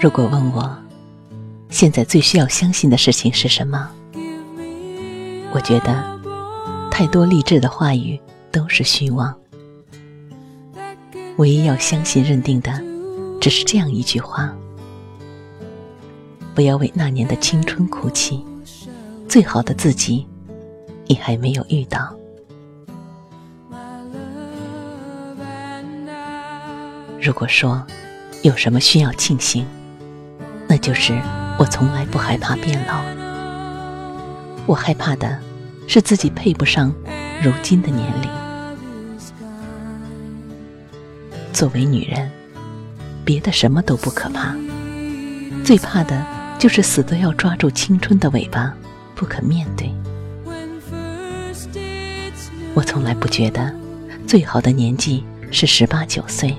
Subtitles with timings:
[0.00, 0.78] 如果问我，
[1.70, 3.90] 现在最需要相信的事情是什么？
[5.52, 6.04] 我觉得，
[6.88, 8.20] 太多励志的话语
[8.52, 9.34] 都是虚妄。
[11.38, 12.80] 唯一要相信、认定的，
[13.40, 14.54] 只是这样一句话：
[16.54, 18.44] 不要为那年的青春哭泣，
[19.28, 20.24] 最好的自己，
[21.06, 22.14] 你还没有遇到。
[27.20, 27.84] 如果说
[28.42, 29.66] 有什么需要庆幸，
[30.78, 31.20] 就是
[31.58, 33.02] 我从来不害怕变老。
[34.66, 35.38] 我害怕的
[35.86, 36.94] 是自己配不上
[37.42, 38.28] 如今的年龄。
[41.52, 42.30] 作为女人，
[43.24, 44.54] 别的什么都不可怕，
[45.64, 46.24] 最怕的
[46.58, 48.72] 就是死都要抓住青春的尾巴，
[49.14, 49.92] 不肯面对。
[52.74, 53.74] 我从来不觉得
[54.26, 56.54] 最好的年纪是十八九岁。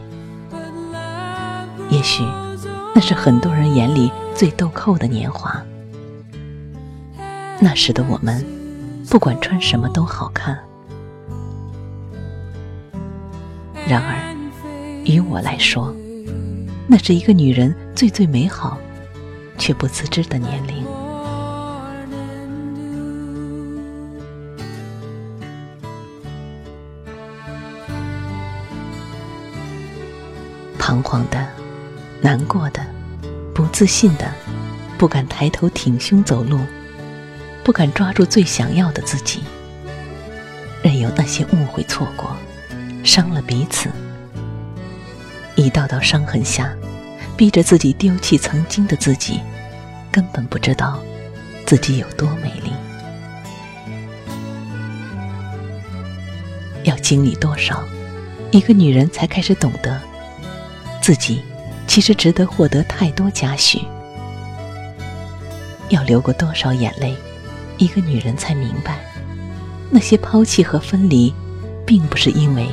[1.89, 2.23] 也许，
[3.01, 5.63] 那是很多人眼里最豆蔻的年华。
[7.57, 8.45] 那时的我们，
[9.09, 10.59] 不管穿什么都好看。
[13.87, 14.35] 然而，
[15.05, 15.95] 于我来说，
[16.87, 18.77] 那是一个女人最最美好，
[19.57, 20.83] 却不自知的年龄。
[30.77, 31.58] 彷徨的。
[32.21, 32.85] 难过的，
[33.53, 34.29] 不自信的，
[34.97, 36.59] 不敢抬头挺胸走路，
[37.63, 39.41] 不敢抓住最想要的自己，
[40.83, 42.35] 任由那些误会错过，
[43.03, 43.89] 伤了彼此。
[45.55, 46.73] 一道道伤痕下，
[47.37, 49.39] 逼着自己丢弃曾经的自己，
[50.11, 50.99] 根本不知道
[51.65, 52.71] 自己有多美丽。
[56.83, 57.83] 要经历多少，
[58.51, 60.01] 一个女人才开始懂得
[61.01, 61.43] 自己。
[61.89, 63.81] 其实值得获得太多嘉许，
[65.89, 67.15] 要流过多少眼泪，
[67.79, 68.99] 一个女人才明白，
[69.89, 71.33] 那些抛弃和分离，
[71.87, 72.69] 并不是因为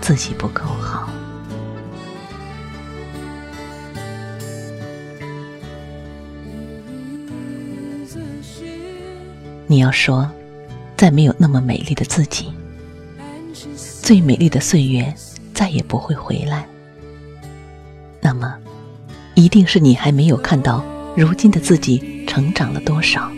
[0.00, 1.10] 自己不够好。
[9.66, 10.30] 你要说，
[10.96, 12.52] 再没有那么美丽的自己，
[14.00, 15.12] 最美丽的岁月
[15.52, 16.64] 再也不会回来。
[19.36, 20.82] 一定是你还没有看到
[21.14, 23.30] 如今的自己成长了多少，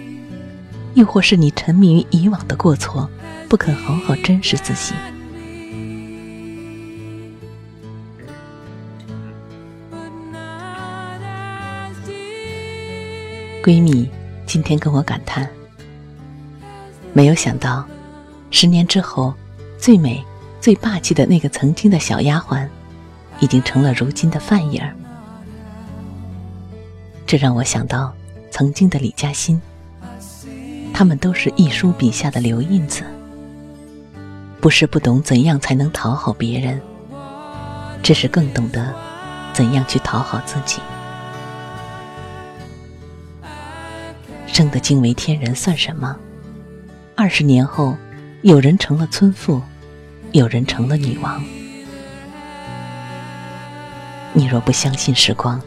[0.95, 3.11] 又或是你沉迷于以往的过错，
[3.49, 4.95] 不肯好好珍视自己。
[13.61, 14.09] 闺蜜
[14.47, 15.51] 今天跟我感叹，
[17.13, 17.85] 没有想到，
[18.53, 19.35] 十年之后，
[19.79, 20.25] 最美、
[20.61, 22.67] 最霸气的那个曾经的小丫鬟。
[23.41, 24.93] 已经成了如今的范影儿，
[27.29, 28.15] 这让我想到
[28.51, 29.61] 曾经的李嘉欣，
[30.95, 33.03] 他们都是一书笔下的留印子，
[34.63, 36.81] 不是不懂怎样才能讨好别人，
[38.03, 38.95] 只是更懂得
[39.53, 40.81] 怎样去讨好自己。
[44.47, 46.17] 生得惊为天人算什么？
[47.15, 47.95] 二十年后，
[48.41, 49.61] 有人成了村妇，
[50.33, 51.45] 有人成了女王。
[54.33, 55.61] 你若不相信时光，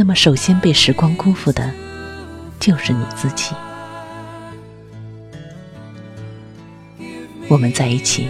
[0.00, 1.68] 那么首先被时光辜负的，
[2.60, 3.52] 就是你自己。
[7.48, 8.28] 我们在一起，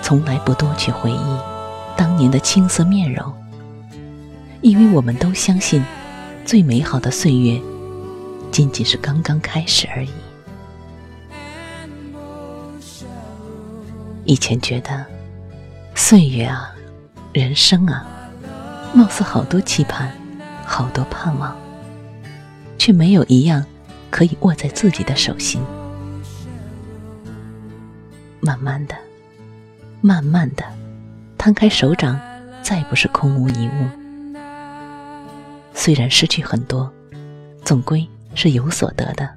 [0.00, 1.36] 从来不多去回忆
[1.96, 3.34] 当年的青涩面容，
[4.60, 5.84] 因为我们都相信，
[6.44, 7.60] 最美好的岁月，
[8.52, 10.10] 仅仅是刚刚开始而已。
[14.24, 15.04] 以前觉得，
[15.96, 16.72] 岁月啊，
[17.32, 18.06] 人生啊。
[18.92, 20.12] 貌似好多期盼，
[20.72, 21.56] 好多盼望，
[22.78, 23.66] 却没有一样
[24.08, 25.60] 可以握在自己的手心。
[28.38, 28.94] 慢慢的，
[30.00, 30.64] 慢慢的，
[31.36, 32.20] 摊开手掌，
[32.62, 34.38] 再不是空无一物。
[35.74, 36.88] 虽然失去很多，
[37.64, 39.28] 总归是有所得的。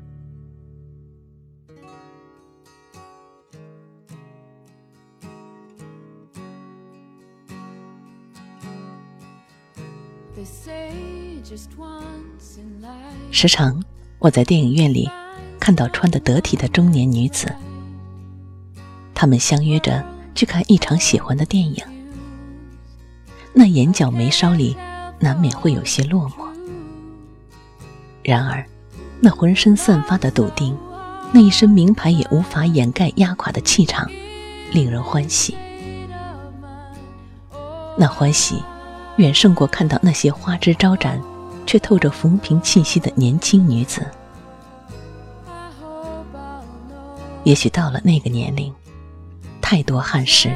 [13.31, 13.83] 时常
[14.19, 15.10] 我在电影院里
[15.60, 17.54] 看到穿得得体的中年女子，
[19.13, 20.04] 她们相约着
[20.36, 21.83] 去看一场喜欢的电影，
[23.54, 24.75] 那眼角眉梢里
[25.19, 26.48] 难免会有些落寞。
[28.24, 28.65] 然而，
[29.19, 30.77] 那浑身散发的笃定，
[31.33, 34.10] 那一身名牌也无法掩盖压垮的气场，
[34.71, 35.56] 令人欢喜。
[37.98, 38.62] 那欢喜。
[39.18, 41.21] 远胜过看到那些花枝招展
[41.65, 44.06] 却透着浮萍气息的年轻女子。
[47.44, 48.74] 也许到了那个年龄，
[49.62, 50.56] 太多憾事，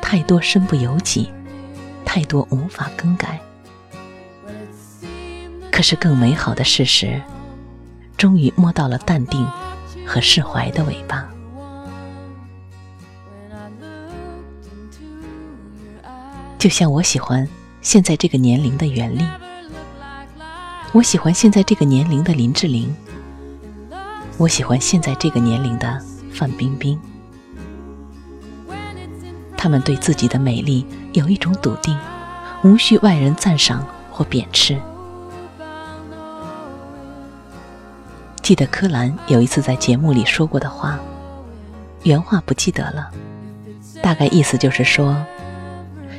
[0.00, 1.30] 太多身不由己，
[2.04, 3.38] 太多无法更改。
[5.70, 7.20] 可是更美好的事实，
[8.16, 9.46] 终于摸到了淡定
[10.06, 11.28] 和释怀的尾巴。
[16.58, 17.48] 就像我喜欢
[17.80, 19.24] 现在这个年龄的袁立，
[20.92, 22.94] 我喜欢现在这个年龄的林志玲，
[24.36, 25.98] 我喜欢现在这个年龄的
[26.30, 27.00] 范冰冰。
[29.56, 30.84] 他们对自己的美丽
[31.14, 31.98] 有一种笃定，
[32.62, 34.78] 无需外人赞赏或贬斥。
[38.42, 41.00] 记得柯蓝有一次在节目里说过的话，
[42.02, 43.10] 原话不记得了，
[44.02, 45.16] 大概意思就是说。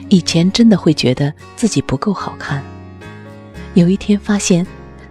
[0.10, 2.64] 以前真的会觉得自己不够好看，
[3.74, 4.66] 有一天发现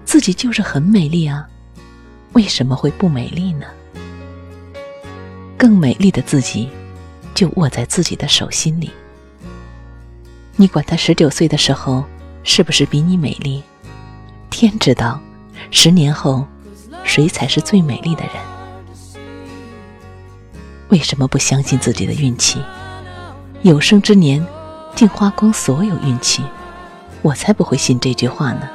[0.05, 1.49] 自己就是很美丽啊，
[2.32, 3.67] 为什么会不美丽呢？
[5.56, 6.69] 更美丽的自己
[7.35, 8.91] 就握在自己的手心里。
[10.55, 12.05] 你管他十九岁的时候
[12.44, 13.62] 是不是比你美丽？
[14.49, 15.20] 天知道，
[15.73, 16.47] 十年后
[17.03, 18.32] 谁才是最美丽的人？
[20.91, 22.62] 为什么不相信自己的运气？
[23.62, 24.47] 有生之年。
[24.94, 26.44] 竟花光所有运气，
[27.23, 28.69] 我才不会信这句话呢。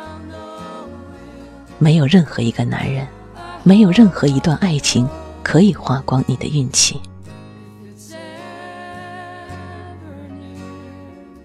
[1.77, 3.07] 没有任何一个男人，
[3.63, 5.07] 没有任何一段爱情
[5.43, 6.99] 可以花光你的运气。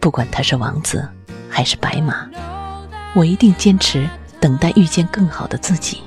[0.00, 1.08] 不管他是王子
[1.50, 2.26] 还是白马，
[3.14, 4.08] 我一定坚持
[4.40, 6.00] 等待遇见更好的自己。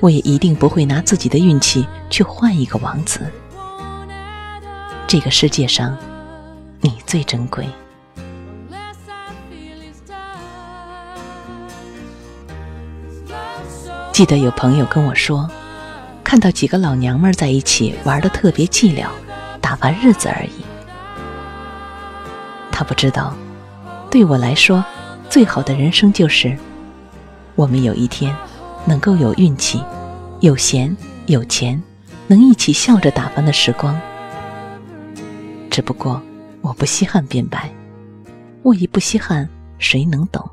[0.00, 3.20] 我也一定不会拿自己的运气去换一个王子。
[5.06, 5.96] 这个世界上。
[6.82, 7.68] 你最珍贵。
[14.20, 15.48] 记得有朋友跟我说，
[16.22, 19.06] 看到几个老娘们在一起玩的特别寂寥，
[19.62, 20.62] 打发日子而已。
[22.70, 23.34] 他不知道，
[24.10, 24.84] 对我来说，
[25.30, 26.54] 最好的人生就是，
[27.54, 28.36] 我们有一天
[28.84, 29.82] 能够有运气、
[30.40, 30.94] 有闲、
[31.24, 31.82] 有钱，
[32.26, 33.98] 能一起笑着打发的时光。
[35.70, 36.20] 只不过。
[36.60, 37.72] 我不稀罕变白，
[38.60, 40.46] 我亦不稀罕谁能懂。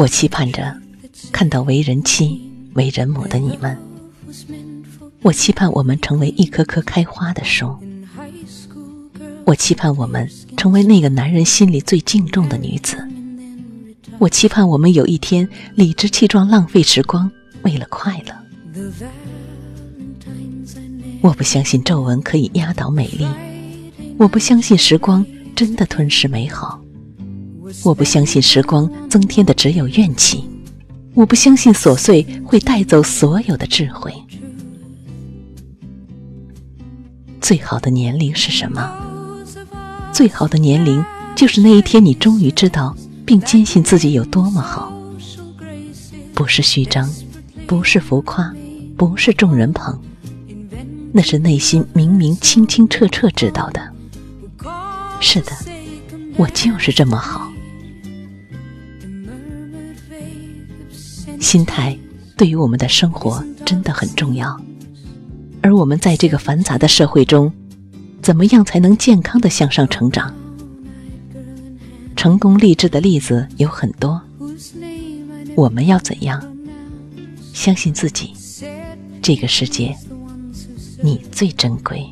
[0.00, 0.74] 我期盼着
[1.30, 2.40] 看到为人妻、
[2.72, 3.76] 为人母的你们。
[5.20, 7.76] 我期盼我们成为一棵棵开花的树。
[9.44, 10.26] 我期盼我们
[10.56, 12.96] 成为那个男人心里最敬重的女子。
[14.18, 17.30] 我期盼我们有一天理直气壮浪费时光，
[17.60, 18.82] 为了快乐。
[21.20, 23.26] 我不相信皱纹可以压倒美丽，
[24.16, 26.82] 我不相信时光真的吞噬美好，
[27.84, 30.44] 我不相信时光增添的只有怨气，
[31.14, 34.12] 我不相信琐碎会带走所有的智慧。
[37.40, 38.92] 最好的年龄是什么？
[40.12, 42.96] 最好的年龄就是那一天，你终于知道。
[43.22, 44.92] 并坚信自己有多么好，
[46.34, 47.08] 不是虚张，
[47.64, 48.52] 不是浮夸，
[48.96, 49.96] 不是众人捧，
[51.12, 53.80] 那是内心明明清清澈澈知道的。
[55.20, 55.52] 是的，
[56.36, 57.49] 我就是这么好。
[61.40, 61.96] 心态
[62.36, 64.60] 对于我们的生活真的很重要，
[65.60, 67.52] 而我们在这个繁杂的社会中，
[68.22, 70.34] 怎么样才能健康的向上成长？
[72.16, 74.20] 成功励志的例子有很多，
[75.56, 76.42] 我们要怎样
[77.52, 78.32] 相信自己？
[79.22, 79.96] 这个世界，
[81.02, 82.06] 你最珍贵。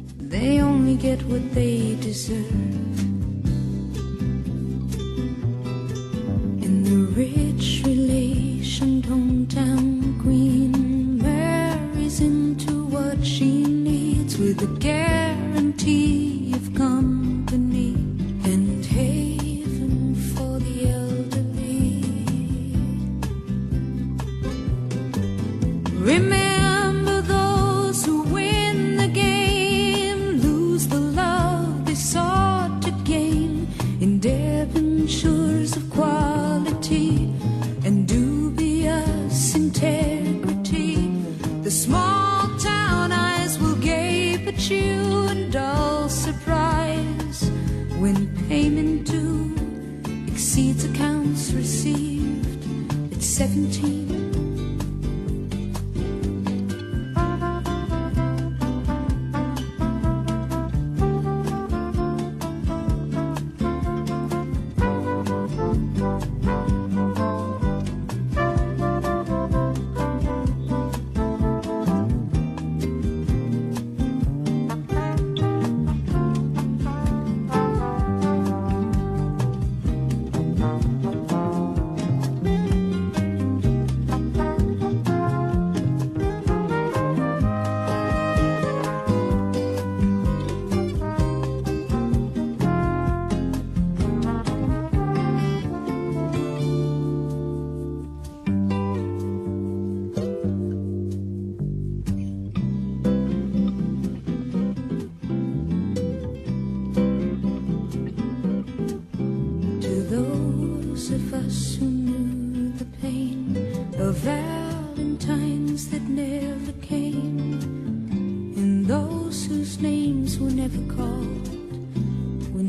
[50.38, 52.64] exceeds accounts received.
[53.10, 54.27] It's 17.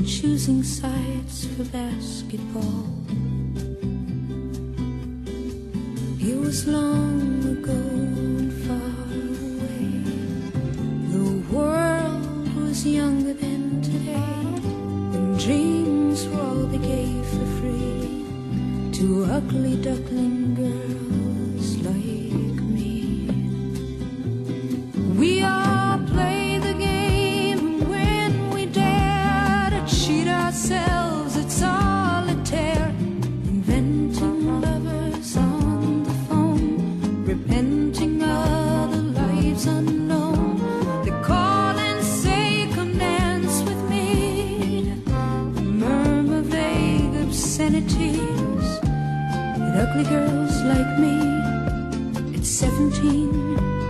[0.09, 2.87] Choosing sides for basketball.
[6.19, 7.81] It was long ago
[8.33, 9.05] and far
[9.37, 9.85] away.
[11.13, 14.45] The world was younger than today,
[15.15, 18.25] and dreams were all they gave for free
[18.93, 20.98] to ugly duckling girls
[47.75, 48.79] obscenities.
[49.59, 51.19] With ugly girls like me
[52.35, 53.88] at 17